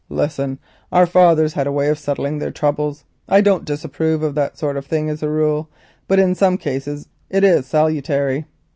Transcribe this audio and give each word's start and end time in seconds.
Listen, 0.09 0.57
our 0.91 1.05
fathers 1.05 1.53
had 1.53 1.67
a 1.67 1.71
way 1.71 1.87
of 1.87 1.99
settling 1.99 2.39
their 2.39 2.49
troubles; 2.49 3.03
I 3.29 3.39
don't 3.41 3.69
approve 3.69 4.23
of 4.23 4.33
that 4.33 4.57
sort 4.57 4.75
of 4.75 4.87
thing 4.87 5.11
as 5.11 5.21
a 5.21 5.29
rule, 5.29 5.69
but 6.07 6.17
in 6.17 6.33
some 6.33 6.57
cases 6.57 7.07
it 7.29 7.43
is 7.43 7.67
salutary. 7.67 8.45